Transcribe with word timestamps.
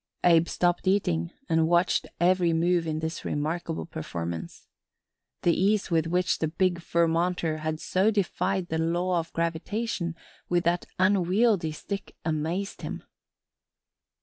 Abe 0.23 0.47
stopped 0.47 0.87
eating 0.87 1.29
and 1.47 1.67
watched 1.67 2.07
every 2.19 2.53
move 2.53 2.87
in 2.87 3.01
this 3.01 3.23
remarkable 3.23 3.85
performance. 3.85 4.65
The 5.43 5.53
ease 5.55 5.91
with 5.91 6.07
which 6.07 6.39
the 6.39 6.47
big 6.47 6.79
Vermonter 6.81 7.57
had 7.57 7.79
so 7.79 8.09
defied 8.09 8.69
the 8.69 8.79
law 8.79 9.19
of 9.19 9.31
gravitation 9.33 10.15
with 10.49 10.63
that 10.63 10.87
unwieldly 10.97 11.73
stick 11.73 12.15
amazed 12.25 12.81
him. 12.81 13.03